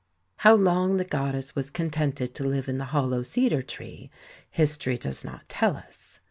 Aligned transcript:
How 0.37 0.55
long 0.55 0.97
the 0.97 1.05
goddess 1.05 1.55
was 1.55 1.69
contented 1.69 2.33
to 2.33 2.43
live 2.43 2.67
in 2.67 2.79
the 2.79 2.85
hollow 2.85 3.21
cedar 3.21 3.61
tree, 3.61 4.09
history 4.49 4.97
does 4.97 5.23
not 5.23 5.47
tell 5.47 5.77
us. 5.77 6.19